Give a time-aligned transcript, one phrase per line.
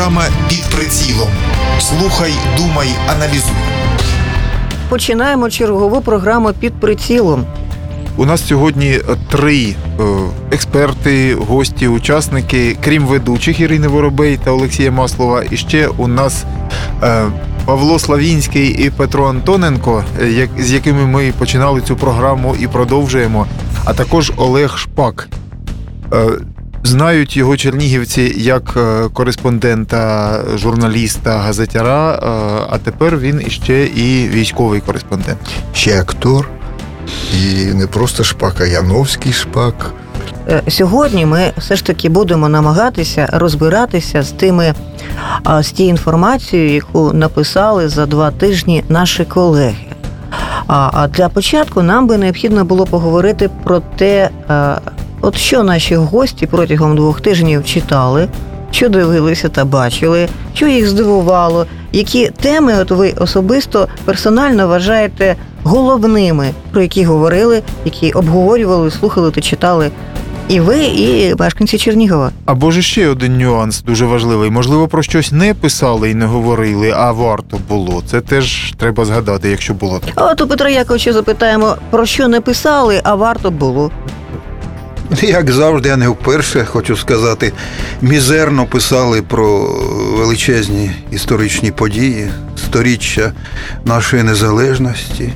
[0.00, 1.28] Програма під прицілом.
[1.80, 3.52] Слухай, думай, аналізуй.
[4.88, 7.44] Починаємо чергову програму під прицілом.
[8.16, 9.00] У нас сьогодні
[9.30, 10.02] три е,
[10.52, 15.42] експерти, гості, учасники, крім ведучих Ірини Воробей та Олексія Маслова.
[15.50, 16.44] І ще у нас
[17.02, 17.26] е,
[17.64, 23.46] Павло Славінський і Петро Антоненко, е, як, з якими ми починали цю програму і продовжуємо.
[23.84, 25.28] А також Олег Шпак.
[26.82, 32.18] Знають його чернігівці як е, кореспондента, журналіста, газетяра, е,
[32.70, 35.38] а тепер він іще і військовий кореспондент.
[35.72, 36.48] ще актор.
[37.34, 39.94] І не просто шпак, а Яновський шпак.
[40.48, 44.74] Е, Сьогодні ми все ж таки будемо намагатися розбиратися з тими
[45.60, 49.74] з тією інформацією, яку написали за два тижні наші колеги.
[50.66, 54.30] А для початку нам би необхідно було поговорити про те,
[55.20, 58.28] от що наші гості протягом двох тижнів читали,
[58.70, 66.50] що дивилися та бачили, що їх здивувало, які теми от ви особисто персонально вважаєте головними,
[66.72, 69.90] про які говорили, які обговорювали, слухали та читали.
[70.48, 72.30] І ви, і мешканці Чернігова.
[72.44, 74.50] Або ж ще один нюанс дуже важливий.
[74.50, 78.02] Можливо, про щось не писали і не говорили, а варто було.
[78.06, 80.12] Це теж треба згадати, якщо було так.
[80.14, 83.90] А от у Петра Яковича запитаємо, про що не писали, а варто було.
[85.22, 87.52] Як завжди, я не вперше хочу сказати,
[88.02, 89.58] мізерно писали про
[90.18, 92.30] величезні історичні події,
[92.66, 93.32] сторіччя
[93.84, 95.32] нашої незалежності,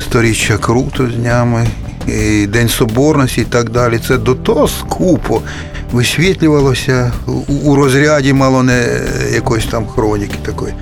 [0.00, 1.66] сторіччя Круту з днями,
[2.06, 4.00] і День Соборності і так далі.
[4.08, 5.42] Це до того скупо
[5.92, 7.12] висвітлювалося
[7.64, 9.00] у- розряді мало не
[9.34, 10.74] якоїсь там хроніки такої.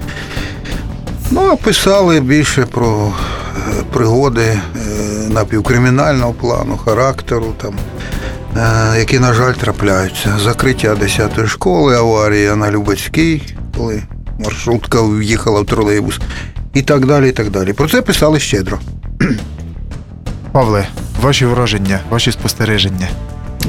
[1.31, 3.12] Ну, а писали більше про
[3.70, 4.59] е, пригоди е,
[5.29, 7.75] напівкримінального плану, характеру там
[8.99, 10.39] які, на жаль, трапляються.
[10.45, 13.43] Закриття 10-ї школи, аварія на Любецькій,
[13.77, 14.03] коли
[14.45, 16.21] маршрутка в'їхала в тролейбус,
[16.75, 17.29] і так далі.
[17.29, 17.73] і так далі.
[17.73, 18.79] Про це писали щедро.
[20.53, 20.86] Павле,
[21.23, 23.08] ваші враження, ваші спостереження.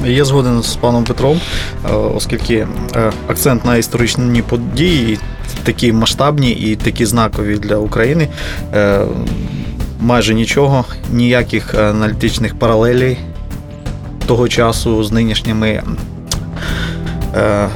[0.04, 1.40] Я згоден з паном Петром,
[1.90, 5.18] е, оскільки е, акцент на історичні події
[5.62, 8.28] такі масштабні і такі знакові для України.
[8.74, 9.00] Е,
[10.00, 13.18] Майже нічого, ніяких аналітичних паралелей
[14.28, 15.82] того часу з нинішніми.
[17.34, 17.68] Е,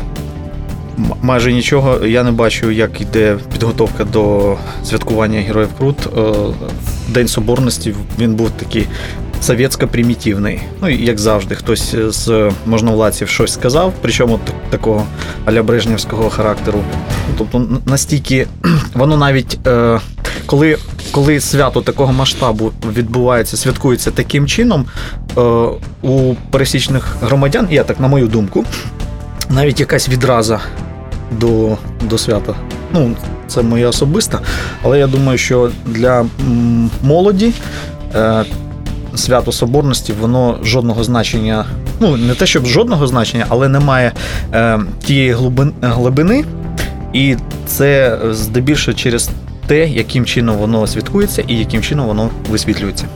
[1.22, 2.06] Майже нічого.
[2.06, 5.96] Я не бачу, як йде підготовка до святкування Героїв Крут.
[6.06, 6.32] Е,
[7.08, 8.86] День Соборності він був такий
[9.42, 10.60] совєтсько-примітивний.
[10.82, 15.06] Ну, як завжди, хтось з можновладців щось сказав, причому такого
[15.44, 16.84] аля брежнівського характеру.
[17.38, 18.46] Тобто настільки
[18.94, 20.00] воно навіть е,
[20.46, 20.78] коли,
[21.10, 24.86] коли свято такого масштабу відбувається, святкується таким чином,
[25.38, 25.40] е,
[26.02, 28.64] у пересічних громадян, я так на мою думку,
[29.50, 30.60] навіть якась відраза
[31.40, 32.54] до, до свята.
[32.92, 33.16] Ну,
[33.48, 34.40] це моя особиста,
[34.82, 36.26] але я думаю, що для
[37.02, 37.52] молоді
[38.14, 38.44] е,
[39.14, 41.66] свято Соборності воно жодного значення,
[42.00, 44.12] ну не те, щоб жодного значення, але немає
[44.52, 46.44] е, тієї глибин, глибини,
[47.12, 47.36] і
[47.66, 49.30] це здебільшого через
[49.66, 53.06] те, яким чином воно святкується і яким чином воно висвітлюється.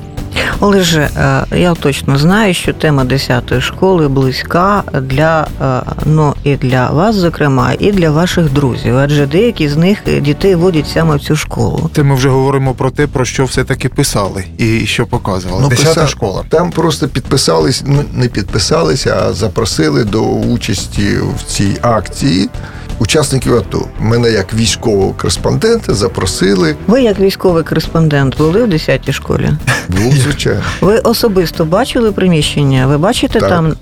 [0.61, 6.91] Олеже, е, я точно знаю, що тема 10-ї школи близька для е, ну і для
[6.91, 11.21] вас, зокрема, і для ваших друзів, адже деякі з них е, дітей водять саме в
[11.21, 11.91] цю школу.
[11.97, 15.63] Це ми вже говоримо про те, про що все-таки писали і що показували.
[15.63, 16.45] Ну, Десята писав- школа.
[16.49, 22.49] Там просто підписались, ну не підписалися, а запросили до участі в цій акції
[22.99, 23.89] учасників АТО.
[24.01, 26.77] Мене як військового кореспондента запросили.
[26.87, 29.51] Ви, як військовий кореспондент, були в 10-й школі.
[29.89, 30.63] Був звичайно.
[30.81, 32.87] Ви особисто бачили приміщення?
[32.87, 33.49] Ви бачите Так.
[33.49, 33.75] там,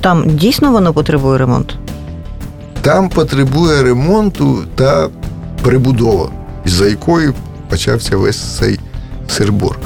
[0.00, 1.74] там дійсно воно потребує ремонту?
[2.82, 5.08] Там потребує ремонту та
[5.62, 6.30] прибудова,
[6.64, 7.34] за якою
[7.68, 8.80] почався весь цей
[9.28, 9.78] сирбор.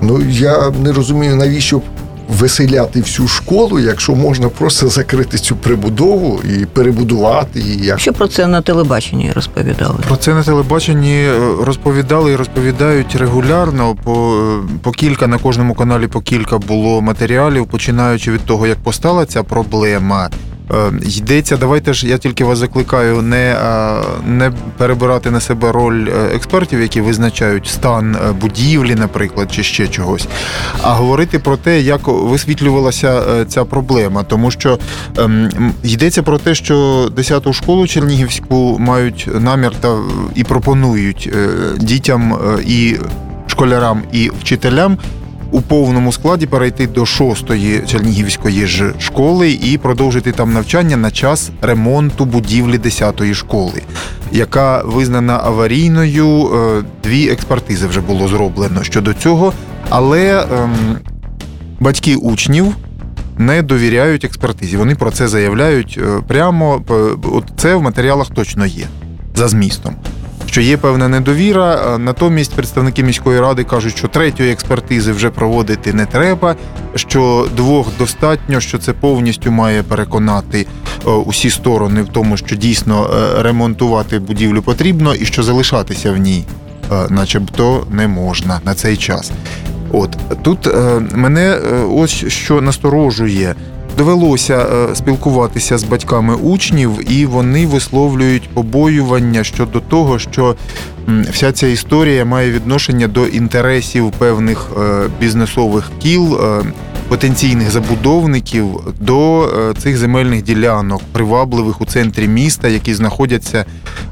[0.00, 1.80] Ну я не розумію, навіщо
[2.28, 7.86] веселяти всю школу, якщо можна просто закрити цю прибудову і перебудувати її.
[7.86, 9.98] як Що про це на телебаченні розповідали?
[10.08, 13.96] Про це на телебаченні е, розповідали і розповідають регулярно.
[14.04, 18.78] По, е, по кілька на кожному каналі по кілька було матеріалів, починаючи від того, як
[18.78, 20.30] постала ця проблема.
[20.72, 26.08] Е, Йдеться, давайте ж я тільки вас закликаю не, е, не перебирати на себе роль
[26.08, 30.28] е, експертів, які визначають стан будівлі, наприклад, чи ще чогось,
[30.82, 34.22] а говорити про те, як висвітлювалася ця проблема.
[34.22, 34.78] Тому що
[35.18, 35.50] ем,
[35.82, 36.74] йдеться про те, що
[37.16, 39.98] 10-ту школу Чернігівську мають намір та
[40.34, 41.32] і пропонують
[41.76, 42.96] дітям і
[43.46, 44.98] школярам і вчителям
[45.54, 51.50] у повному складі перейти до шостої Чернігівської ж школи і продовжити там навчання на час
[51.62, 53.82] ремонту будівлі 10-ї школи,
[54.32, 56.50] яка визнана аварійною.
[56.54, 59.52] Е, Дві експертизи вже було зроблено щодо цього,
[59.88, 60.74] але ем,
[61.80, 62.66] батьки учнів
[63.38, 64.76] не довіряють експертизі.
[64.76, 66.82] Вони про це заявляють е, прямо.
[67.22, 68.86] От це в матеріалах точно є
[69.34, 69.94] за змістом.
[70.54, 76.06] Що є певна недовіра, натомість представники міської ради кажуть, що третьої експертизи вже проводити не
[76.06, 76.56] треба,
[76.94, 80.66] що двох достатньо, що це повністю має переконати
[81.06, 86.16] е, усі сторони в тому, що дійсно е, ремонтувати будівлю потрібно, і що залишатися в
[86.16, 86.44] ній,
[86.92, 89.32] е, начебто, не можна на цей час.
[89.92, 93.54] От тут е, мене е, ось що насторожує.
[93.98, 100.54] Довелося е, спілкуватися з батьками учнів, і вони висловлюють побоювання щодо того, що
[101.30, 106.62] вся ця історія має відношення до інтересів певних е, бізнесових кіл, е,
[107.08, 108.66] потенційних забудовників
[109.00, 113.64] до е, цих земельних ділянок, привабливих у центрі міста, які знаходяться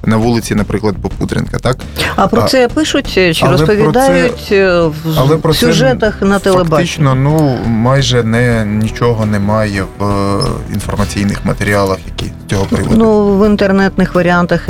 [0.04, 1.58] на вулиці, наприклад, Попудренка.
[1.58, 1.76] Так
[2.16, 6.22] А про це пишуть чи але про розповідають е, в але про в це сюжетах
[6.22, 6.70] на телебаченні?
[6.70, 10.42] Фактично, ну майже не нічого немає в е,
[10.74, 12.96] інформаційних матеріалах, які цього приводу.
[12.96, 14.68] Ну, в інтернетних варіантах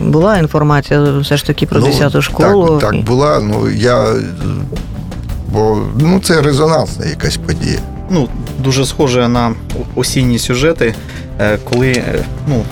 [0.00, 2.78] була інформація все ж таки про 10-ту школу.
[2.80, 3.40] Так, так була.
[3.40, 4.14] Ну я
[5.56, 7.78] бо ну це резонансна якась подія.
[8.10, 9.54] ну, дуже схоже на
[9.94, 10.94] осінні сюжети,
[11.40, 12.62] е, коли, е, ну,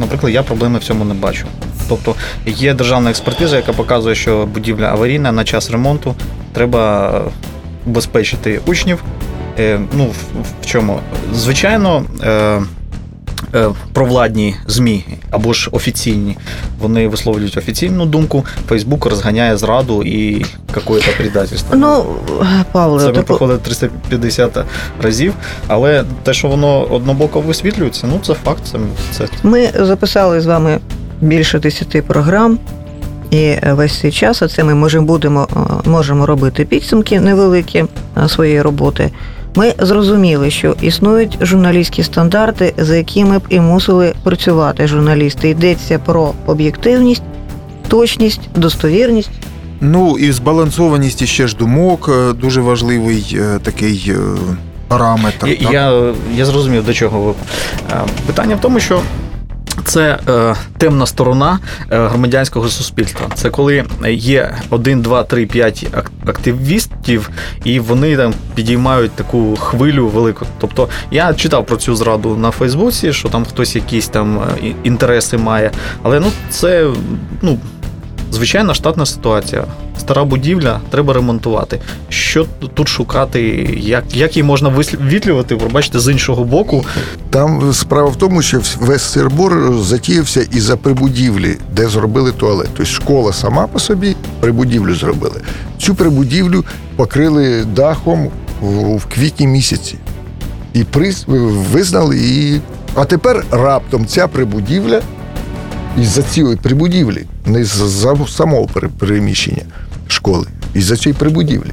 [0.00, 1.46] наприклад, я проблеми в цьому не бачу.
[1.88, 2.14] Тобто
[2.46, 6.14] є державна експертиза, яка показує, що будівля аварійна на час ремонту
[6.52, 7.12] треба
[7.86, 9.02] убезпечити учнів.
[9.58, 11.00] Е, Ну, в, чому?
[11.34, 12.04] Звичайно,
[13.92, 16.36] провладні ЗМІ або ж офіційні,
[16.80, 18.44] вони висловлюють офіційну думку.
[18.68, 20.44] Фейсбук розганяє зраду і
[20.76, 21.76] якесь предательство.
[21.76, 22.04] Ну,
[22.72, 24.58] Павло, Це ми типу, проходили 350
[25.02, 25.34] разів,
[25.66, 28.62] але те, що воно однобоко висвітлюється, ну це факт.
[28.64, 28.78] Це,
[29.12, 30.78] це ми записали з вами
[31.20, 32.58] більше 10 програм.
[33.30, 37.84] І весь цей час, а це ми можемо будемо е, можемо робити підсумки невеликі
[38.24, 39.10] е, своєї роботи.
[39.58, 45.48] Ми зрозуміли, що існують журналістські стандарти, за якими б і мусили працювати журналісти.
[45.48, 47.22] Йдеться про об'єктивність,
[47.88, 49.30] точність, достовірність.
[49.80, 54.18] Ну і збалансованість іще ж думок е, дуже важливий е, такий е,
[54.88, 55.46] параметр.
[55.46, 55.72] я, так?
[55.72, 57.34] я, я зрозумів, до чого ви.
[58.26, 59.00] Питання в тому, що.
[59.84, 61.58] Це е, темна сторона
[61.90, 63.26] е, громадянського суспільства.
[63.34, 65.86] Це коли є 1, 2, 3, 5
[66.26, 67.30] активістів,
[67.64, 70.46] і вони там підіймають таку хвилю велику.
[70.58, 75.36] Тобто я читав про цю зраду на Фейсбуці, що там хтось якісь там е, інтереси
[75.36, 75.70] має.
[76.02, 76.90] Але ну це
[77.42, 77.58] ну,
[78.32, 79.64] звичайна штатна ситуація.
[79.98, 81.80] Стара будівля треба ремонтувати.
[82.08, 83.40] Що тут шукати,
[83.80, 86.84] як, як її можна висвітлювати, пробачте, з іншого боку.
[87.30, 92.68] Там справа в тому, що весь сирбор затіявся із-за прибудівлі, де зробили туалет.
[92.76, 95.40] Тобто школа сама по собі прибудівлю зробили.
[95.78, 96.64] Цю прибудівлю
[96.96, 98.30] покрили дахом
[98.62, 99.98] в квітні місяці.
[100.74, 101.24] І приз
[101.72, 102.60] визнали її.
[102.94, 105.00] А тепер раптом ця прибудівля
[106.00, 109.62] із-за цієї прибудівлі, не з-за самого пере- переміщення
[110.08, 111.72] школи, із-за цієї прибудівлі.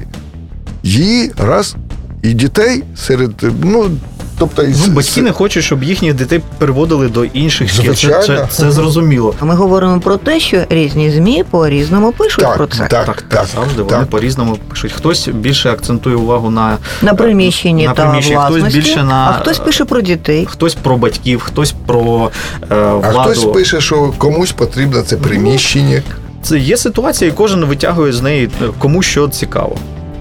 [0.82, 1.76] Її раз
[2.22, 3.30] і дітей серед,
[3.62, 3.90] ну,
[4.38, 7.94] тобто Ну, батьки не хочуть, щоб їхніх дітей переводили до інших шкіл.
[7.94, 9.34] Це, це, це зрозуміло.
[9.40, 12.78] Ми говоримо про те, що різні змі по різному пишуть так, про це.
[12.78, 14.92] Так, Так, так, так, завжди вони по-різному пишуть.
[14.92, 19.58] Хтось більше акцентує увагу на, На приміщенні на та приміщенні, хтось більше на- а хтось
[19.58, 20.46] пише про дітей.
[20.50, 22.30] хтось про батьків, хтось про
[22.70, 26.02] е, А хтось пише, що комусь потрібно це приміщення.
[26.42, 29.76] Це є ситуація, і кожен витягує з неї е, кому що цікаво.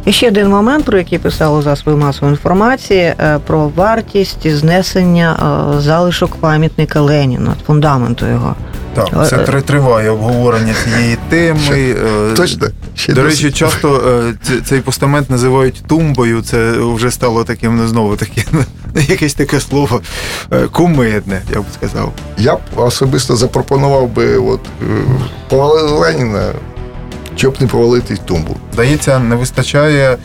[0.05, 5.37] І ще один момент, про який писали засоби масової інформації, е, про вартість знесення
[5.77, 8.55] е, залишок пам'ятника Леніна, фундаменту його.
[8.93, 11.95] Так, це Е, триває обговорення цієї теми.
[12.35, 12.67] Точно?
[12.95, 14.23] Ще До речі, часто
[14.65, 16.41] цей постамент називають тумбою.
[16.41, 18.43] Це вже стало таким ну, знову таке
[19.07, 20.01] якесь таке слово
[20.71, 22.13] кумедне, я б сказав.
[22.37, 24.59] Я б особисто запропонував би от,
[25.49, 26.51] повалили Леніна,
[27.35, 28.55] щоб не повалити тумбу.
[28.73, 30.17] Здається, не вистачає,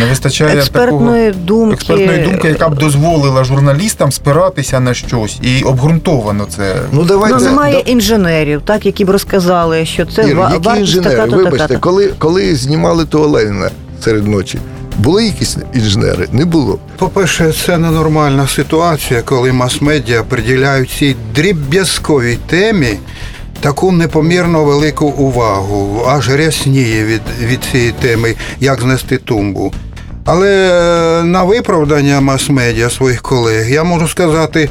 [0.00, 1.74] не вистачає такого Експертної думки.
[1.74, 6.76] експертної думки, яка б дозволила журналістам спиратися на щось і обґрунтовано це.
[6.92, 7.36] Ну, давайте.
[7.38, 11.16] Ну, немає да- інженерів, так, які б розказали, що це Ір, ва- які інженери?
[11.16, 11.80] така-то, Вибачте, така-то.
[11.80, 13.70] коли, коли знімали того Леніна
[14.04, 14.58] серед ночі,
[14.98, 16.28] були якісь інженери?
[16.32, 16.78] Не було.
[16.96, 22.98] По-перше, це ненормальна ситуація, коли мас-медіа приділяють цій дріб'язковій темі
[23.64, 29.72] таку непомірно велику увагу, аж рясніє від, від цієї теми, як знести тумбу.
[30.24, 34.68] Але е, на виправдання мас-медіа своїх колег я можу сказати,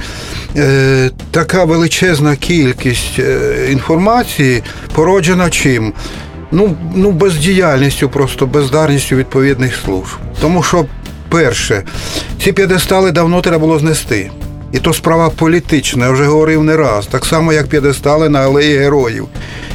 [0.57, 4.63] е, така величезна кількість е, інформації
[4.95, 5.93] породжена чим?
[6.51, 10.17] Ну, ну, бездіяльністю, просто бездарністю відповідних служб.
[10.41, 10.85] Тому що,
[11.29, 11.83] перше,
[12.43, 14.31] ці п'єдестали давно треба було знести.
[14.73, 18.77] І то справа політична, я вже говорив не раз, так само, як п'єдестали на алеї
[18.77, 19.27] героїв.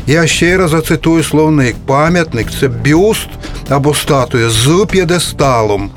[0.06, 1.76] Я ще раз зацитую словник.
[1.86, 3.28] Пам'ятник це бюст
[3.68, 5.90] або статуя з п'єдесталом.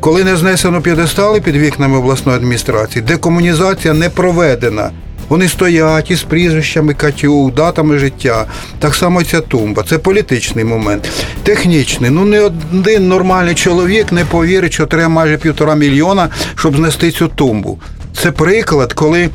[0.00, 4.90] Коли не знесено п'єдестали під вікнами обласної адміністрації, декомунізація не проведена.
[5.28, 8.46] Вони стоять із прізвищами Катюк, датами життя.
[8.78, 9.84] Так само ця тумба.
[9.88, 11.08] Це політичний момент.
[11.42, 12.10] Технічний.
[12.10, 17.28] Ну не один нормальний чоловік не повірить, що треба майже півтора мільйона, щоб знести цю
[17.28, 17.78] тумбу.
[18.22, 19.30] Це приклад, коли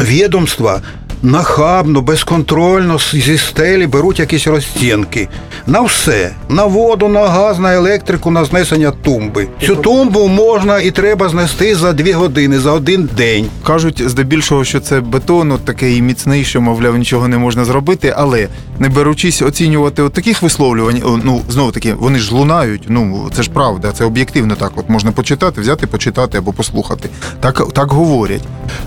[0.00, 0.82] відомства
[1.22, 5.28] нахабно, безконтрольно зі стелі беруть якісь розцінки.
[5.66, 6.30] На все.
[6.48, 9.48] На воду, на газ, на електрику, на знесення тумби.
[9.66, 13.46] Цю тумбу можна і треба знести за дві години, за один день.
[13.66, 18.48] Кажуть здебільшого, що це бетон, от такий міцний, що, мовляв, нічого не можна зробити, але
[18.78, 22.82] не беручись оцінювати от таких висловлювань, ну знову таки, вони ж лунають.
[22.88, 24.72] Ну це ж правда, це об'єктивно так.
[24.76, 27.08] От можна почитати, взяти, почитати або послухати.
[27.40, 28.42] Так, так говорять.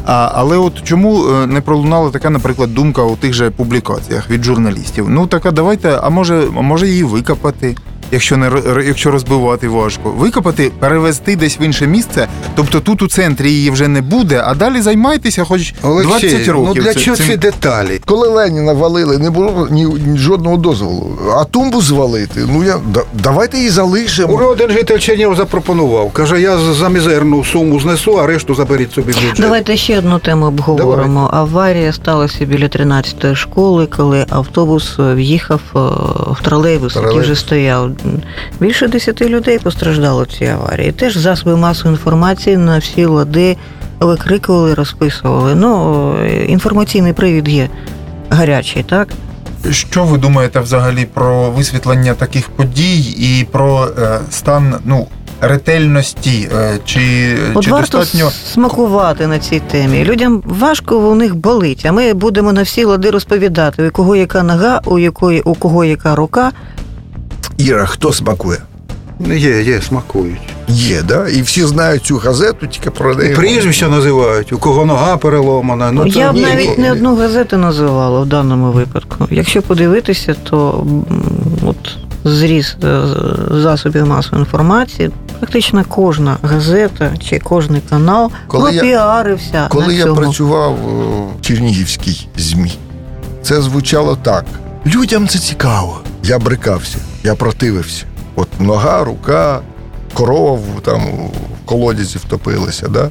[0.05, 4.43] А, але от чому е, не пролунала така, наприклад, думка у тих же публікаціях від
[4.43, 5.09] журналістів?
[5.09, 7.75] Ну така, давайте, а може, може її викопати.
[8.11, 8.51] Якщо не
[8.85, 12.27] якщо розбивати важко, викопати, перевезти десь в інше місце.
[12.55, 16.55] Тобто тут у центрі її вже не буде, а далі займайтеся хоч 20 років.
[16.67, 18.01] ну для чого ці деталі?
[18.05, 21.17] Коли Леніна валили, не було ні, ні жодного дозволу.
[21.35, 24.33] А тумбу звалити, ну я да, давайте її залишимо.
[24.33, 26.11] Уже один житель Чернігова запропонував.
[26.11, 29.35] Каже, я за мізерну суму знесу, а решту заберіть собі бюджет.
[29.37, 31.29] Давайте ще одну тему обговоримо.
[31.33, 35.79] Аварія сталася біля 13-ї школи, коли автобус е, в'їхав е,
[36.33, 37.91] в тролейбус, який вже стояв.
[38.59, 40.91] Більше 10 людей постраждало в цій аварії.
[40.91, 43.57] Теж засоби масової інформації на всі лади
[43.99, 45.55] викрикували, розписували.
[45.55, 46.15] Ну,
[46.47, 47.69] інформаційний привід є
[48.29, 49.07] гарячий, так?
[49.71, 55.07] Що ви думаєте взагалі про висвітлення таких подій і про е, стан ну,
[55.41, 56.49] ретельності?
[56.55, 60.03] Е, чи, От чи варто достатньо смакувати на цій темі.
[60.03, 64.43] Людям важко у них болить, а ми будемо на всі лади розповідати, у кого яка
[64.43, 66.51] нога, у якої у кого яка рука.
[67.65, 68.57] Іра, хто смакує?
[69.19, 70.41] Є, є, смакують.
[70.67, 71.27] Є, да?
[71.29, 73.35] І всі знають цю газету, тільки про неї.
[73.35, 75.91] Прізвища називають, у кого нога переломана.
[75.91, 76.41] Ну, Я б ні.
[76.41, 79.27] навіть не одну газету називала в даному випадку.
[79.31, 80.85] Якщо подивитися, то
[81.65, 83.01] от зріз е,
[83.51, 90.03] засобів масової інформації, практично кожна газета чи кожний канал Коли я- пропіарився Коли на я
[90.03, 90.15] цьому.
[90.15, 92.71] працював в Чернігівській ЗМІ,
[93.43, 94.45] це звучало так.
[94.85, 95.99] Людям це цікаво.
[96.23, 98.05] Я брикався, я противився.
[98.35, 99.61] От нога, рука,
[100.13, 102.87] корова там в колодязі втопилася.
[102.87, 103.09] Да?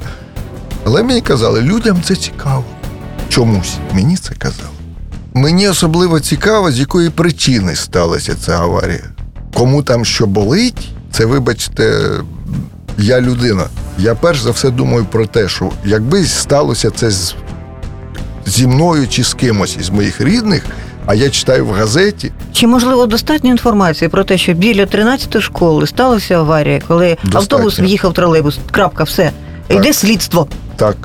[0.85, 2.63] Але мені казали, людям це цікаво.
[3.29, 4.69] Чомусь мені це казали.
[5.33, 9.03] Мені особливо цікаво, з якої причини сталася ця аварія.
[9.53, 12.09] Кому там що болить, це, вибачте,
[12.97, 13.63] я людина.
[13.97, 17.35] Я перш за все думаю про те, що якби сталося це з,
[18.45, 20.65] зі мною чи з кимось із моїх рідних,
[21.05, 25.87] а я читаю в газеті, Чи можливо достатньо інформації про те, що біля 13 школи
[25.87, 27.39] сталася аварія, коли Достатньо.
[27.39, 28.59] автобус в'їхав в тролейбус?
[28.71, 29.31] Крапка, все.
[29.67, 29.77] Так.
[29.77, 30.47] Йде слідство.
[30.75, 30.97] так,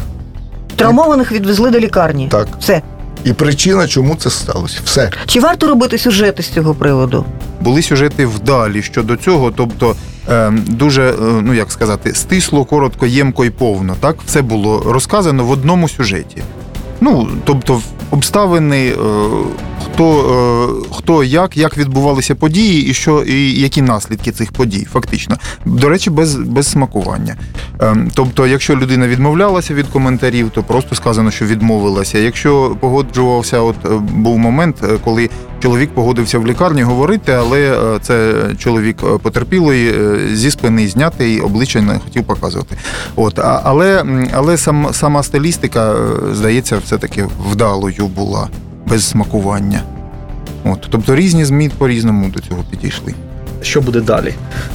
[0.77, 2.29] Травмованих відвезли до лікарні.
[2.31, 2.49] так.
[2.61, 2.83] Все.
[3.25, 4.79] І причина, чому це сталося.
[4.85, 5.11] Все.
[5.27, 7.25] Чи варто робити сюжети з цього приводу?
[7.61, 9.97] були сюжети вдалі щодо цього, тобто
[10.31, 13.97] е, дуже, е, ну як сказати, стисло, коротко, ємко і повно.
[14.01, 16.43] Так, все було розказано в одному сюжеті.
[17.01, 18.95] Ну, тобто, обставини, е,
[19.97, 25.37] хто, е, хто як, як відбувалися події, і що, і які наслідки цих подій, фактично.
[25.65, 27.37] До речі, без, без смакування.
[27.81, 32.19] Е, тобто, якщо людина відмовлялася від коментарів, то просто сказано, що відмовилася.
[32.19, 38.35] Якщо погоджувався, от е, був момент, е, коли чоловік погодився в лікарні говорити, але це
[38.59, 42.77] чоловік потерпілий е, зі спини знятий, обличчя не хотів показувати.
[43.17, 45.95] От, але, але сам, сама стилістика,
[46.33, 48.49] здається, все-таки вдалою була,
[48.87, 49.81] без смакування.
[50.65, 53.15] От, тобто різні ЗМІ по-різному до цього підійшли.
[53.63, 54.35] що буде далі.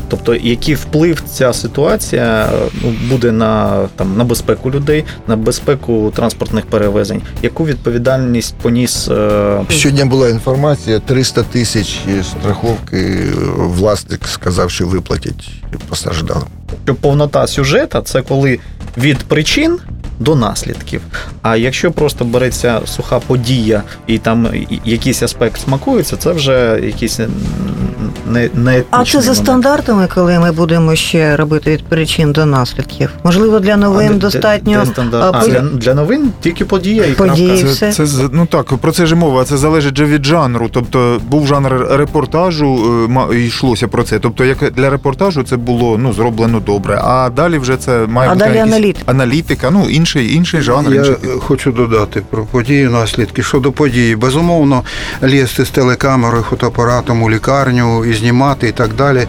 [0.10, 2.50] Тобто, який вплив ця ситуація
[2.84, 9.62] ну, буде на, там, на безпеку людей, на безпеку транспортних перевезень, яку відповідальність поніс е,
[9.70, 13.20] Сьогодні була інформація: 300 тисяч страховки
[13.56, 15.50] власник сказав, що виплатять
[15.90, 16.48] постраждалим.
[16.84, 18.60] що повнота сюжета це коли
[18.98, 19.80] від причин
[20.22, 21.02] до наслідків.
[21.42, 24.48] А якщо просто береться суха подія і там
[24.86, 27.20] якийсь аспект смакується, це вже якийсь
[28.32, 33.10] не, не А це за стандартами, коли ми будемо ще робити від причин до наслідків.
[33.24, 35.36] Можливо, для новин А достатньо де стандарт?
[35.36, 37.64] а, А, для, для новин тільки подія і Події.
[37.64, 39.44] Це, це ну так, про це ж мова.
[39.46, 40.70] Це залежить же від жанру.
[40.74, 44.20] Тобто був жанр репортажу, е, ма- йшлося про це.
[44.20, 47.00] Тобто, як для репортажу це було ну зроблено добре.
[47.04, 49.12] А далі вже це має А бути далі аналітика.
[49.12, 49.70] аналітика.
[49.72, 50.94] Ну інший інший жанр.
[50.94, 53.44] Я інший хочу додати про події, наслідки.
[53.44, 54.84] Щодо події, безумовно,
[55.24, 59.28] лізти з телекамерою, фотоапаратом у лікарню і знімати і так далі.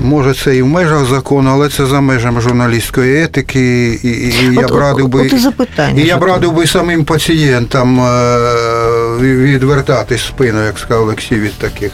[0.00, 3.88] Може, це і в межах закону, але це за межами журналістської етики.
[4.02, 5.20] І, і, і я б радив би.
[5.20, 6.02] от запитання.
[6.02, 8.38] І я б радив би самим пацієнтам е,
[9.20, 11.92] відвертатись спину, як сказав Олексій, від таких.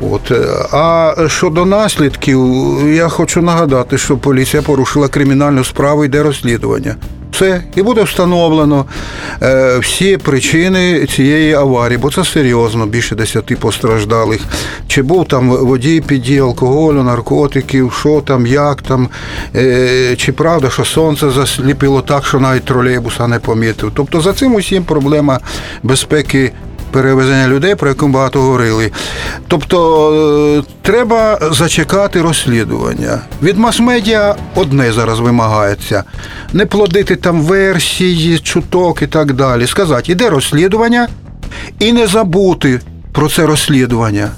[0.00, 0.30] От.
[0.30, 2.40] е, А щодо наслідків,
[2.92, 6.96] я хочу нагадати, що поліція порушила кримінальну справу, йде розслідування.
[7.32, 8.84] Все, і буде встановлено
[9.42, 14.40] е, всі причини цієї аварії, бо це серйозно, більше десяти постраждалих.
[14.86, 19.08] Чи був там водій під дією алкоголю, наркотиків, що там, як там,
[19.56, 23.92] е, чи правда, що сонце засліпило так, що навіть тролейбуса не помітив.
[23.94, 25.40] Тобто за цим усім проблема
[25.82, 26.52] безпеки
[26.92, 28.90] перевезення людей, про яку багато говорили.
[29.48, 29.78] Тобто
[30.58, 33.20] е, треба зачекати розслідування.
[33.42, 36.04] Від мас-медіа одне зараз вимагається.
[36.52, 39.66] Не плодити там версії, чуток і так далі.
[39.66, 41.08] Сказати, іде розслідування
[41.78, 42.80] і не забути
[43.12, 44.30] про це розслідування.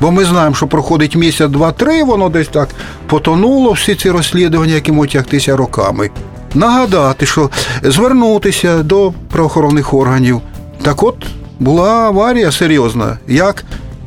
[0.00, 2.68] Бо ми знаємо, що проходить місяць, два-три, воно десь так
[3.06, 6.10] потонуло всі ці розслідування, які можуть тягтися роками.
[6.54, 7.50] Нагадати, що
[7.82, 10.40] звернутися до правоохоронних органів.
[10.82, 11.16] Так от
[11.62, 13.18] була аварія серйозна.
[13.28, 13.64] Як,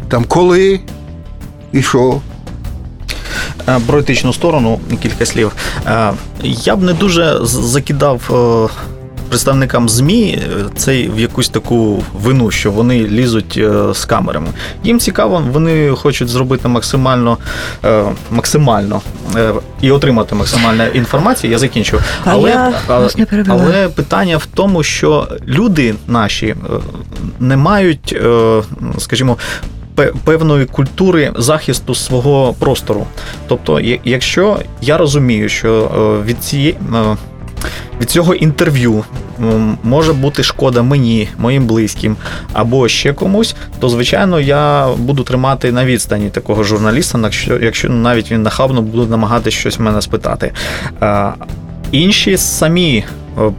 [0.08, 0.80] там, коли
[1.72, 2.22] і що.
[3.70, 5.52] Е, Про етичну сторону кілька слів.
[5.88, 8.74] Е, Я б не дуже закидав е,
[9.30, 14.48] представникам ЗМІ е, цей в якусь таку вину, що вони лізуть е, з камерами.
[14.84, 17.38] Їм цікаво, вони хочуть зробити максимально
[17.86, 19.02] е, максимально
[19.82, 21.52] і отримати максимальну інформацію.
[21.52, 22.00] Я закінчу.
[22.26, 23.16] А я вас
[23.64, 26.56] але питання в тому, що люди наші
[27.40, 28.18] не мають,
[28.98, 29.38] скажімо,
[29.96, 33.08] пе- певної культури захисту свого простору.
[33.48, 35.90] Тобто, якщо я розумію, що
[36.26, 36.78] від цієї.
[38.02, 39.04] Від цього інтерв'ю
[39.84, 42.16] може бути шкода мені, моїм близьким
[42.54, 48.44] або ще комусь, то звичайно я буду тримати на відстані такого журналіста, якщо, навіть він
[48.44, 50.52] нахабно буде намагатися щось в мене спитати.
[51.92, 53.04] Інші самі
[53.38, 53.52] е,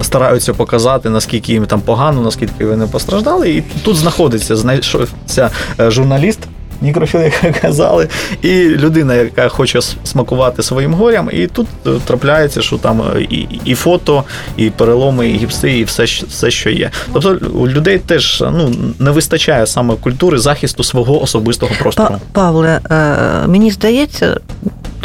[0.00, 3.50] стараються показати, наскільки їм там погано, наскільки вони постраждали.
[3.50, 6.40] І тут знаходиться, знайшовся е, журналіст.
[6.80, 8.08] Мікрофон, як казали,
[8.42, 13.48] і людина, яка хоче смакувати своїм горям, і тут е, трапляється, що там е, і,
[13.64, 14.24] і фото,
[14.56, 16.90] і переломи, і гіпси, і все, все, що є.
[17.12, 22.16] Тобто у людей теж ну, не вистачає саме культури захисту свого особистого простору.
[22.32, 24.40] Павле, е, мені здається,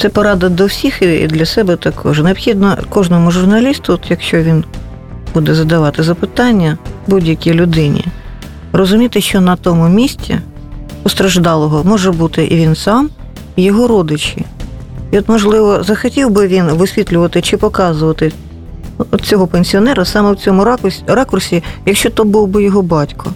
[0.01, 2.19] це порада до всіх і для себе також.
[2.19, 4.63] Необхідно кожному журналісту, от якщо він
[5.33, 6.77] буде задавати запитання
[7.07, 8.05] будь-якій людині,
[8.73, 10.39] розуміти, що на тому місці
[11.03, 13.09] постраждалого може бути і він сам,
[13.55, 14.45] і його родичі.
[15.11, 18.31] І от, можливо, захотів би він висвітлювати чи показувати
[19.23, 20.67] цього пенсіонера саме в цьому
[21.07, 23.29] ракурсі, якщо то був би його батько,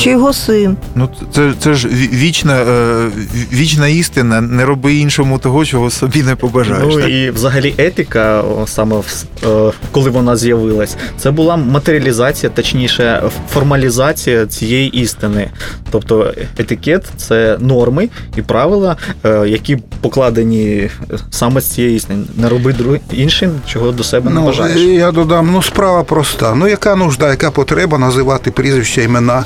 [0.00, 0.76] чи його син.
[0.94, 3.10] Ну, це, це ж вічна, е,
[3.52, 4.40] вічна істина.
[4.40, 6.94] Не роби іншому того, чого собі не побажаєш.
[6.94, 7.10] Ну так?
[7.10, 14.88] і взагалі етика, саме в- е, коли вона з'явилась, це була матеріалізація, точніше, формалізація цієї
[15.00, 15.50] істини.
[15.90, 20.90] Тобто етикет це норми і правила, е, які покладені
[21.30, 22.22] саме з цієї істини.
[22.36, 24.76] Не роби друг- іншим, чого до себе не Ну, бажаєш.
[24.80, 26.54] я додам, ну справа проста.
[26.54, 29.44] Ну яка нужда, яка потреба називати прізвища, імена,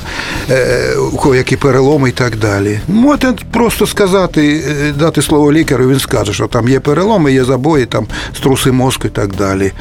[1.13, 2.79] у кого які переломи і так далі.
[2.87, 7.85] Можете просто сказати, е, дати слово лікарю, він скаже, що там є переломи, є забої,
[7.85, 9.71] там струси мозку і так далі.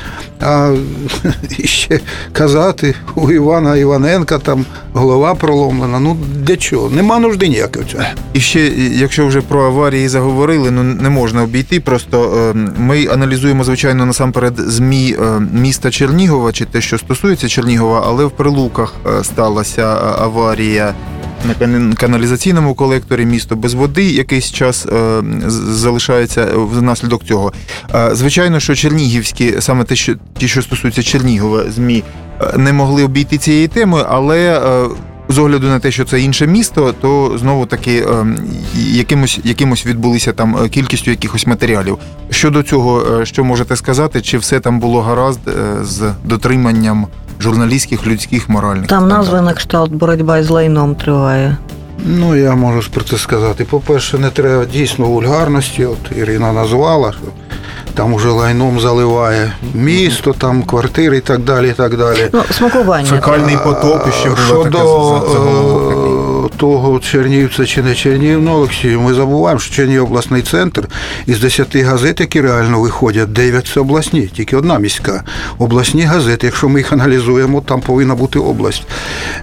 [0.40, 0.74] А
[1.64, 2.00] ще
[2.32, 6.00] казати у Івана Іваненка там голова проломлена.
[6.00, 6.90] Ну для чого?
[6.90, 8.14] Нема нужди ніякої в.
[8.32, 8.60] І ще,
[8.92, 11.80] якщо вже про аварії заговорили, ну не можна обійти.
[11.80, 18.04] Просто е, ми аналізуємо, звичайно, насамперед ЗМІ е, міста Чернігова, чи те, що стосується Чернігова,
[18.06, 20.94] але в Прилуках е, сталася е, аварія.
[21.46, 27.52] На кан- каналізаційному колекторі місто без води якийсь час е, залишається внаслідок цього.
[27.94, 32.02] Е, звичайно, що чернігівські, саме те, що ті, що стосуються Чернігова, змі
[32.40, 34.88] е, не могли обійти цієї теми, але е,
[35.28, 38.04] з огляду на те, що це інше місто, то знову таки
[38.74, 41.98] якимось, якимось відбулися там е, кількістю якихось матеріалів.
[42.30, 47.06] Щодо цього, е, що можете сказати, чи все там було гаразд е, з дотриманням
[47.40, 51.56] журналістських, людських, моральних Там назва на кшталт боротьба з лайном триває.
[52.06, 53.64] Ну, я можу про це сказати.
[53.64, 55.84] По-перше, не треба дійсно вульгарності.
[55.84, 57.20] От Ірина назвала, що
[57.94, 61.68] там уже лайном заливає місто, там квартири і так далі.
[61.68, 62.28] і так далі.
[62.32, 63.08] Ну, смакування.
[63.08, 64.78] Фекальний потоп ще було Щодо
[66.48, 70.88] того, Чернігів чи не Чернігів, ну, Олексію, ми забуваємо, що Чернігів обласний центр
[71.26, 75.24] із 10 газет, які реально виходять, 9 це обласні, тільки одна міська.
[75.58, 78.82] Обласні газети, якщо ми їх аналізуємо, там повинна бути область.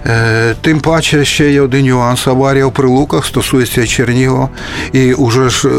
[0.06, 2.26] Е, Тим паче ще є один нюанс.
[2.26, 4.48] Аварія в Прилуках стосується Чернігова.
[4.92, 5.72] І вже ж е,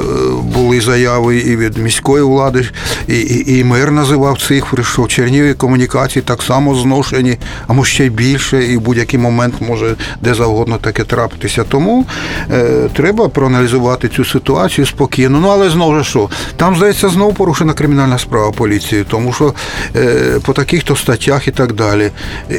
[0.43, 2.65] були заяви і від міської влади,
[3.07, 7.91] і, і, і мер називав цифри, що в Чернігові комунікації так само зношені, а може
[7.91, 11.63] ще й більше, і в будь-який момент може де завгодно таке трапитися.
[11.63, 12.05] Тому
[12.51, 15.39] е, треба проаналізувати цю ситуацію спокійно.
[15.39, 19.53] Ну але знову ж що, там здається знову порушена кримінальна справа поліції, тому що
[19.95, 22.11] е, по таких то статтях і так далі.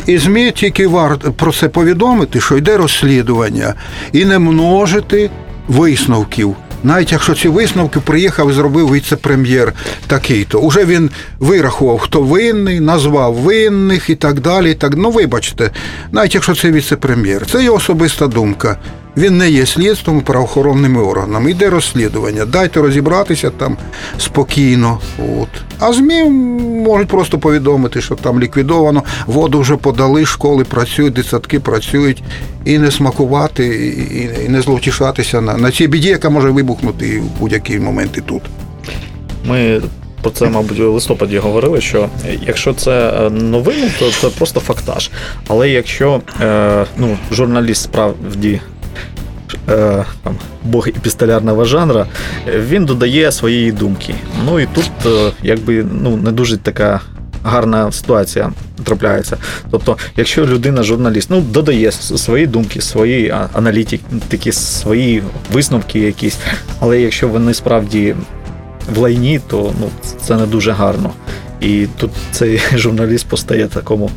[0.06, 3.74] І ЗМІ тільки варто про це повідомити, що йде розслідування,
[4.12, 5.30] і не множити
[5.68, 6.56] висновків.
[6.85, 9.73] Навіть якщо ці висновки приїхав і зробив віце-прем'єр
[10.07, 10.59] такий-то.
[10.59, 14.70] Уже він вирахував, хто винний, назвав винних і так далі.
[14.70, 14.92] І так.
[14.97, 15.70] Ну, вибачте,
[16.12, 18.79] навіть якщо це віце-прем'єр, це його особиста думка.
[19.16, 21.50] Він не є слідством правоохоронними органами.
[21.50, 22.44] Йде розслідування.
[22.44, 23.77] Дайте розібратися там
[24.18, 24.98] спокійно.
[25.40, 25.48] От.
[25.79, 26.24] А ЗМІ
[26.85, 32.22] можуть просто повідомити, що там ліквідовано, воду вже подали, школи працюють, дитсадки працюють,
[32.64, 33.66] і не смакувати,
[34.44, 38.42] і, не зловтішатися на, на цій біді, яка може вибухнути в будь-який момент і тут.
[39.44, 39.81] Ми
[40.22, 42.09] про це, мабуть, у листопаді говорили, що
[42.46, 45.11] якщо це е, новини, то це просто фактаж.
[45.48, 48.61] Але якщо е, ну, журналіст справді
[49.68, 52.07] е, там, бог епістолярного жанра,
[52.57, 54.14] він додає своєї думки.
[54.44, 57.00] Ну і тут е, якби ну, не дуже така.
[57.46, 58.52] Гарна ситуація
[58.85, 59.37] трапляється.
[59.70, 66.38] Тобто, якщо людина, журналіст, ну додає свої думки, свої аналітики, свої висновки якісь,
[66.80, 68.14] але якщо вони справді
[68.94, 71.11] в лайні, то ну, це не дуже гарно.
[71.61, 74.11] І тут цей журналіст постає в такому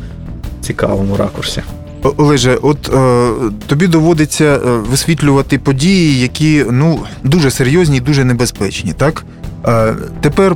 [0.62, 1.62] цікавому ракурсі.
[2.04, 3.32] Олеже, от е,
[3.68, 9.26] тобі доводиться е, висвітлювати події, які ну дуже серйозні і дуже небезпечні, так?
[9.68, 10.56] Е, тепер,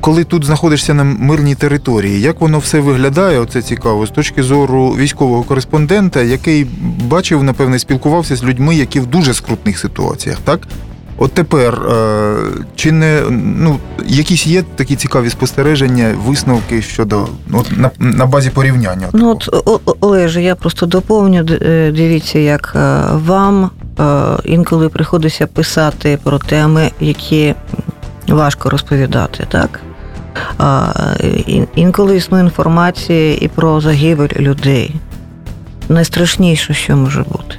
[0.00, 3.38] коли тут знаходишся на мирній території, як воно все виглядає?
[3.38, 6.66] Оце цікаво, з точки зору військового кореспондента, який
[7.04, 10.68] бачив, напевне, спілкувався з людьми, які в дуже скрутних ситуаціях, так?
[11.18, 12.36] От тепер, е,
[12.76, 19.08] чи не ну, якісь є такі цікаві спостереження, висновки щодо от, на, на базі порівняння?
[19.12, 19.66] Ну от
[20.00, 21.46] Олеже, я просто доповню.
[21.50, 23.70] Е, Дивіться, як е, вам
[24.44, 27.54] інколи приходиться писати про теми, які
[28.28, 29.80] важко розповідати, так?
[31.74, 34.94] Інколи існує інформація і про загибель людей.
[35.88, 37.56] Найстрашніше, що може бути.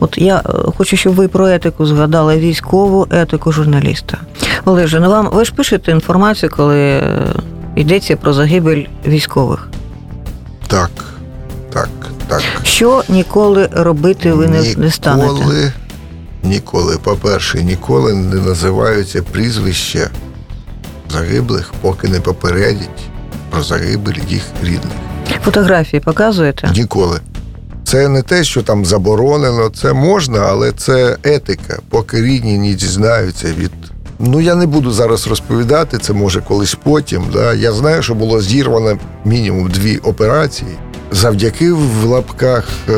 [0.00, 4.18] От я е, хочу, щоб ви про етику згадали військову етику журналіста.
[4.64, 7.26] Олеже, ну вам ви ж пишете інформацію, коли е,
[7.76, 9.68] йдеться про загибель військових.
[10.66, 10.90] Так,
[11.72, 11.88] так,
[12.28, 12.42] так.
[12.62, 15.32] Що ніколи робити ви не, не станете?
[15.32, 15.72] Ніколи,
[16.42, 20.10] ніколи, по-перше, ніколи не називаються прізвища
[21.10, 22.88] загиблих, поки не попередять
[23.50, 24.92] про загибель їх рідних.
[25.44, 26.70] Фотографії показуєте?
[26.76, 27.20] Ніколи.
[27.90, 33.48] Це не те, що там заборонено, це можна, але це етика, поки рідні не дізнаються
[33.58, 33.70] від.
[34.18, 37.22] Ну, я не буду зараз розповідати, це може колись потім.
[37.32, 37.54] Да?
[37.54, 40.70] Я знаю, що було зірвано мінімум дві операції
[41.10, 42.92] завдяки в лапках е,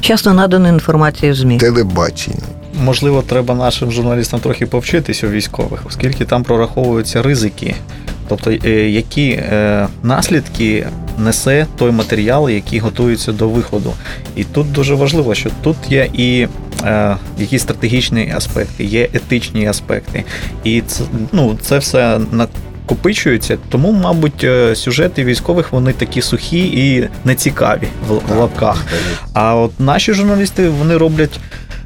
[0.00, 1.58] Вчасно надана інформація в ЗМІ.
[1.58, 2.42] телебачення.
[2.84, 7.74] Можливо, треба нашим журналістам трохи повчитись у військових, оскільки там прораховуються ризики.
[8.28, 10.86] Тобто, е, які е, наслідки
[11.18, 13.92] несе той матеріал, який готується до виходу.
[14.36, 16.48] І тут дуже важливо, що тут є і
[16.84, 20.24] е, якісь стратегічні аспекти, є етичні аспекти.
[20.64, 23.58] І це, ну, це все накопичується.
[23.68, 28.84] Тому, мабуть, сюжети військових вони такі сухі і нецікаві в, в лапках.
[29.32, 31.40] А от наші журналісти вони роблять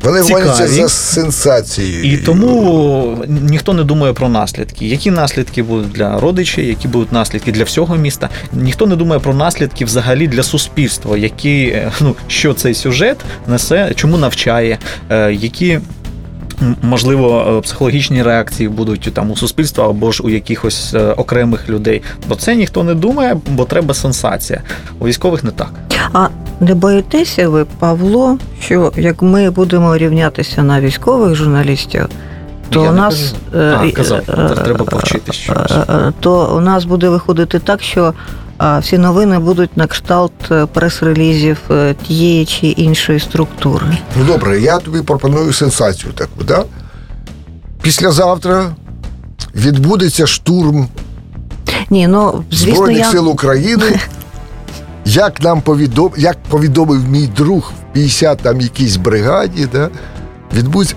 [0.08, 0.42] Вони Цікаві.
[0.42, 2.04] гоняться за сенсацією.
[2.04, 4.86] і тому ніхто не думає про наслідки.
[4.86, 8.28] Які наслідки будуть для родичів, які будуть наслідки для всього міста.
[8.52, 13.16] Ніхто не думає про наслідки взагалі для суспільства, які е, ну що цей сюжет
[13.46, 14.78] несе, чому навчає,
[15.10, 15.80] е, які.
[16.82, 22.02] Можливо, е, психологічні реакції будуть там у суспільства або ж у якихось е, окремих людей.
[22.28, 24.62] Бо це ніхто не думає, бо треба сенсація.
[24.98, 25.70] У військових не так.
[26.12, 26.28] А
[26.60, 32.08] не боїтеся ви, Павло, що як ми будемо рівнятися на військових журналістів,
[32.70, 34.20] то Я у нас е, А, казав,
[34.64, 34.86] треба
[35.88, 38.14] е, то у нас буде виходити так, що
[38.60, 43.86] всі новини будуть на кшталт е, прес-релізів е, тієї чи іншої структури.
[44.16, 46.64] Ну добре, я тобі пропоную сенсацію таку, да?
[47.82, 48.74] Післязавтра
[49.54, 50.88] відбудеться штурм
[51.90, 54.00] Ні, ну звісно, Збройних я сил України.
[55.04, 56.10] Як нам повідом...
[56.16, 59.90] як повідомив мій друг в 50 там якійсь бригаді, да?
[60.54, 60.94] відбудеться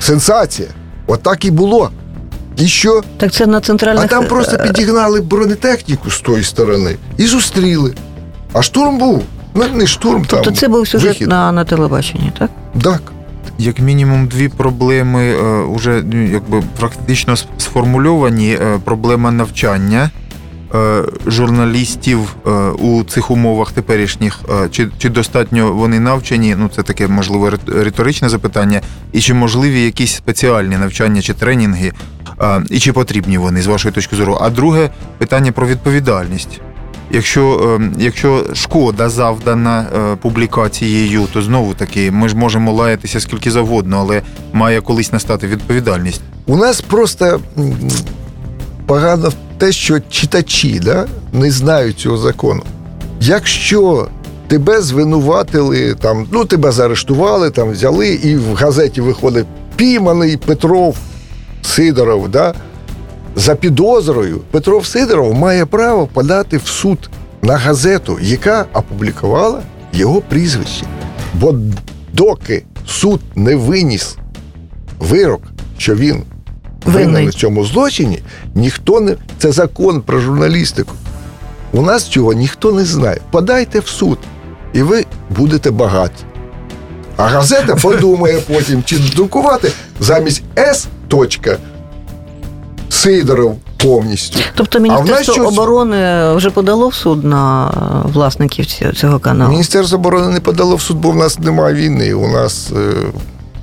[0.00, 0.68] сенсація.
[1.06, 1.90] Отак і було.
[2.56, 3.02] І що?
[3.16, 7.94] так це на центральних А там просто е, підігнали бронетехніку з тої сторони і зустріли.
[8.52, 9.22] А штурм був.
[9.54, 10.42] Ну, не штурм там.
[10.42, 11.28] То це був сюжет вихід.
[11.28, 12.50] на, на телебаченні, так?
[12.82, 13.12] Так.
[13.58, 18.50] Як мінімум, дві проблеми е, уже ну, якби практично сформульовані.
[18.52, 20.10] Е, Проблема навчання
[20.74, 24.40] е, журналістів е, у цих умовах теперішніх.
[24.50, 26.54] Е, Чи, чи достатньо вони навчені?
[26.58, 28.80] Ну, це таке можливо риторичне запитання.
[29.12, 31.92] І чи можливі якісь спеціальні навчання чи тренінги, е,
[32.70, 34.38] і чи потрібні вони з вашої точки зору?
[34.40, 36.60] А друге питання про відповідальність.
[37.10, 43.50] Якщо, е, якщо шкода завдана е, публікацією, то знову таки ми ж можемо лаятися скільки
[43.50, 44.22] завгодно, але
[44.52, 46.20] має колись настати відповідальність.
[46.46, 47.40] У нас просто
[48.86, 52.62] погано те, що читачі да, не знають цього закону.
[53.20, 54.08] Якщо
[54.48, 59.46] тебе звинуватили, там, ну тебе заарештували, там взяли, і в газеті виходить
[59.76, 60.96] пійманий Петров
[61.66, 62.54] Сидоров, да,
[63.36, 67.10] за підозрою, Петров Сидоров має право подати в суд
[67.42, 70.84] на газету, яка опублікувала його прізвище.
[71.34, 71.54] Бо
[72.12, 74.16] доки суд не виніс
[74.98, 75.42] вирок,
[75.78, 76.22] що він
[76.84, 78.22] винен у цьому злочині,
[78.54, 79.16] ніхто не.
[79.38, 80.92] Це закон про журналістику.
[81.72, 83.20] У нас цього ніхто не знає.
[83.30, 84.18] Подайте в суд,
[84.72, 86.10] і ви будете багаті.
[87.16, 90.86] А газета подумає потім, чи друкувати замість С.
[91.08, 91.58] точка
[92.88, 94.38] Сидоров повністю.
[94.54, 97.70] Тобто А в нас Міністерство щось- оборони вже подало в суд на
[98.12, 99.50] власників цього каналу.
[99.50, 102.92] Міністерство оборони не подало в суд, бо в нас немає війни, у нас е,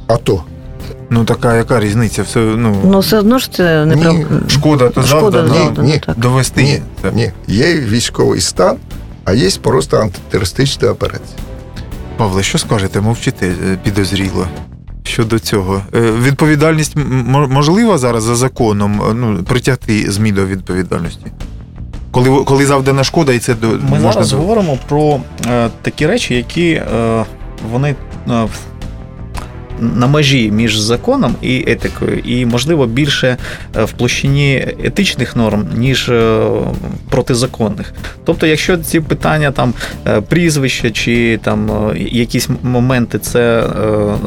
[0.07, 0.43] АТО.
[1.09, 2.23] Ну така яка різниця?
[2.23, 4.15] Все ну, Ну все одно ж це не Ні, прав...
[4.47, 6.81] шкода то шкода завдана завдана, ні, довести Ні,
[7.13, 8.77] ні, є військовий стан,
[9.25, 11.39] а є просто антитерористична операція.
[12.17, 13.01] Павле, що скажете?
[13.01, 14.47] Мовчите е, підозріло.
[15.13, 16.95] Щодо цього, Е, відповідальність
[17.49, 21.25] можлива зараз за законом е, ну, притягти ЗМІ до відповідальності?
[22.11, 26.35] Коли, коли завдана шкода, і це до Ми можна зараз говоримо про е, такі речі,
[26.35, 27.25] які е,
[27.71, 27.95] вони
[28.29, 28.47] е,
[29.95, 33.37] на межі між законом і етикою, і, можливо, більше
[33.75, 36.49] е, в площині етичних норм, ніж е,
[37.09, 37.93] протизаконних.
[38.25, 39.73] Тобто, якщо ці питання там
[40.07, 43.63] е, прізвища чи там якісь моменти, це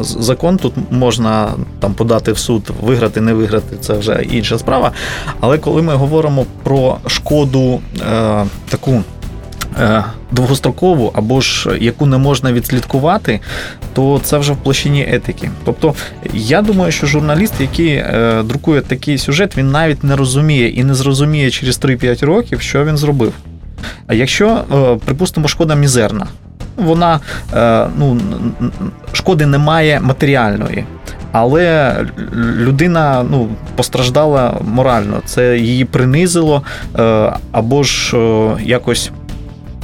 [0.00, 4.92] закон, тут можна там подати в суд, виграти, не виграти, це вже інша справа.
[5.40, 7.80] Але коли ми говоримо про шкоду
[8.68, 9.02] таку
[10.30, 13.40] довгострокову або ж яку не можна відслідкувати,
[13.94, 15.50] то це вже в площині етики.
[15.64, 15.94] Тобто,
[16.34, 20.94] я думаю, що журналіст, який е, друкує такий сюжет, він навіть не розуміє і не
[20.94, 23.32] зрозуміє через 3-5 років, що він зробив.
[24.06, 26.26] А якщо, е, припустимо, шкода мізерна,
[26.76, 27.20] вона
[27.54, 28.20] е, ну,
[29.12, 30.84] шкоди немає матеріальної.
[31.32, 31.96] Але
[32.56, 36.62] людина ну, постраждала морально, це її принизило
[36.98, 39.10] е, або ж е, якось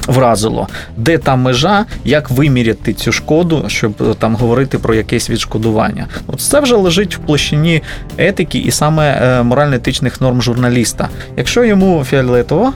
[0.06, 0.68] вразило.
[0.96, 6.06] Де та межа, як виміряти цю шкоду, щоб е, там говорити про якесь відшкодування?
[6.26, 7.82] От це вже лежить в площині
[8.18, 11.08] етики і саме е, морально-етичних норм журналіста.
[11.36, 12.72] Якщо йому фіолетово,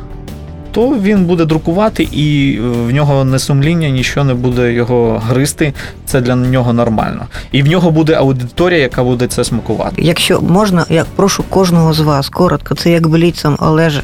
[0.77, 5.73] то він буде друкувати, і е, в нього не сумління, нічого не буде його гризти.
[6.07, 7.27] Це для нього нормально.
[7.53, 10.03] І в нього буде аудиторія, яка буде це смакувати.
[10.03, 14.03] Якщо можна, я прошу кожного з вас коротко, це як бліцем, Олеже.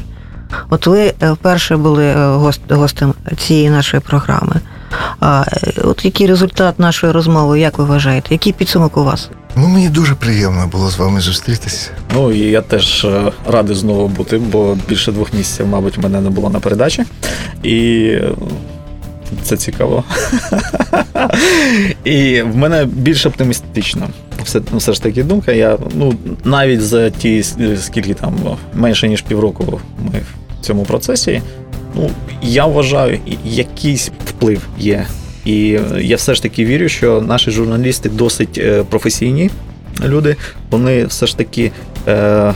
[0.69, 4.55] От ви е, вперше були е, гостем цієї нашої програми.
[5.19, 8.27] А е, от який результат нашої розмови, як ви вважаєте?
[8.31, 9.29] Який підсумок у вас?
[9.55, 11.89] Ну, мені дуже приємно було з вами зустрітися.
[12.15, 13.07] Ну і я теж
[13.47, 17.03] радий знову бути, бо більше двох місяців, мабуть, мене не було на передачі.
[17.63, 18.11] І
[19.43, 20.03] це цікаво.
[22.03, 24.09] І в мене більш оптимістично.
[24.43, 25.51] Все, ну, все ж таки думка.
[25.51, 26.13] Я ну,
[26.43, 27.43] навіть за ті
[27.77, 28.35] скільки там
[28.73, 30.21] менше ніж півроку ми
[30.63, 31.41] цьому процесі.
[31.95, 32.09] Ну,
[32.41, 35.05] я вважаю, якийсь вплив є.
[35.45, 39.49] І е, я все ж таки вірю, що наші журналісти досить е, професійні
[40.05, 40.35] люди.
[40.69, 41.71] Вони все ж таки
[42.07, 42.53] е,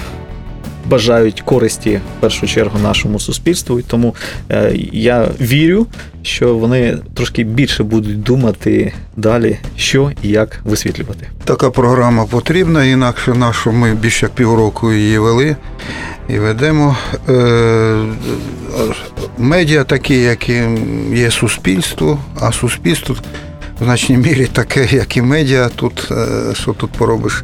[0.89, 3.79] бажають користі в першу чергу нашому суспільству.
[3.79, 4.15] І тому
[4.51, 5.87] е, я вірю,
[6.21, 11.27] що вони трошки більше будуть думати далі, що і як висвітлювати.
[11.43, 15.55] Така програма потрібна, інакше нашу ми більше як півроку її вели
[16.29, 16.97] і ведемо.
[17.29, 18.05] Е,
[19.37, 20.63] Медіа такі, які
[21.13, 23.15] є суспільство, а суспільство
[23.79, 27.43] в значній мірі таке, як і медіа, тут е, що тут поробиш.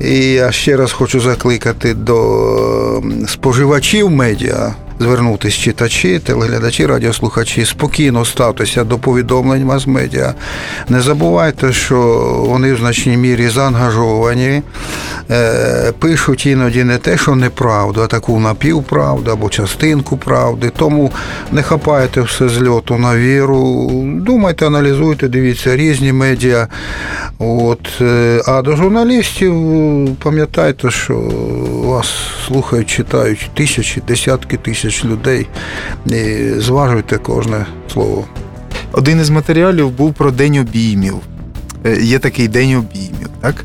[0.00, 4.74] І я ще раз хочу закликати до споживачів медіа.
[5.00, 10.34] Звернутися читачі, телеглядачі, радіослухачі, спокійно ставтеся до повідомлень мас-медіа.
[10.88, 11.98] Не забувайте, що
[12.48, 14.62] вони в значній мірі заангажовані,
[15.30, 20.72] е, пишуть іноді не те, що неправду, а таку напівправду або частинку правди.
[20.76, 21.12] Тому
[21.52, 23.90] не хапайте все з льоту на віру.
[24.04, 26.68] Думайте, аналізуйте, дивіться різні медіа.
[27.38, 27.88] От.
[28.00, 29.54] е, А до журналістів
[30.22, 31.14] пам'ятайте, що
[31.84, 32.06] вас
[32.46, 35.46] слухають, читають тисячі, десятки тисяч людей.
[36.06, 38.24] І зважуйте кожне слово.
[38.92, 41.14] Один із матеріалів був про день обіймів.
[41.86, 43.64] Е, Є такий день обіймів, так?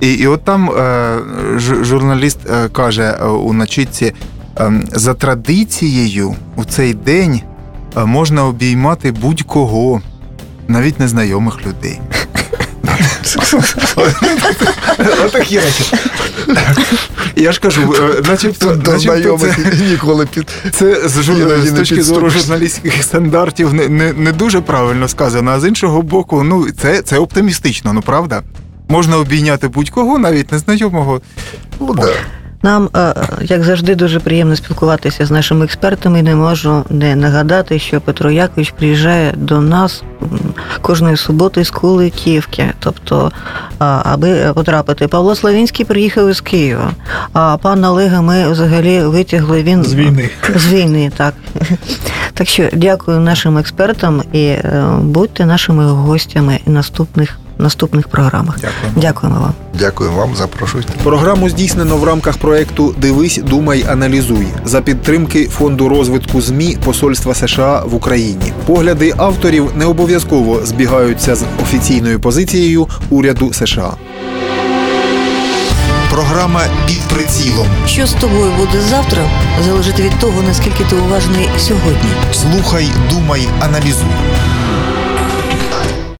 [0.00, 1.18] І, і от там е,
[1.58, 4.12] журналіст е, каже у начитці:
[4.60, 7.40] е, за традицією у цей день
[8.04, 10.00] можна обіймати будь-кого,
[10.68, 12.00] навіть незнайомих людей.
[15.64, 15.84] Речі.
[17.36, 17.94] Я ж кажу,
[18.62, 20.48] е, До знайомих ніколи під.
[20.72, 26.66] це з, точки зору журналістських стандартів не, дуже правильно сказано, а з іншого боку, ну
[26.70, 28.42] це, це оптимістично, ну правда?
[28.88, 31.20] Можна обійняти будь-кого, навіть незнайомого.
[31.80, 32.12] Ну, да.
[32.62, 36.22] Нам, е, як завжди, дуже приємно спілкуватися з нашими експертами.
[36.22, 40.02] Не можу не нагадати, що Петро Якович приїжджає до нас
[40.80, 42.72] кожної суботи з Куликівки.
[42.78, 43.32] Тобто,
[43.78, 45.08] аби потрапити.
[45.08, 46.90] Павло Славінський приїхав із Києва.
[47.32, 49.62] А пана Олега ми взагалі витягли.
[49.62, 50.30] Він З війни.
[50.56, 51.34] З війни, так.
[52.34, 58.54] Так що дякую нашим експертам і е, будьте нашими гостями наступних наступних програмах.
[58.56, 58.92] Дякую.
[58.96, 59.52] Дякуємо вам.
[59.74, 60.92] Дякую вам, запрошуйте.
[61.02, 67.82] Програму здійснено в рамках проекту Дивись, думай, аналізуй за підтримки фонду розвитку змі Посольства США
[67.86, 68.52] в Україні.
[68.66, 73.90] Погляди авторів не обов'язково збігаються з офіційною позицією уряду США.
[76.10, 77.66] Програма під прицілом.
[77.86, 79.22] Що з тобою буде завтра,
[79.64, 82.10] залежить від того, наскільки ти уважний сьогодні.
[82.32, 84.06] Слухай, думай, аналізуй.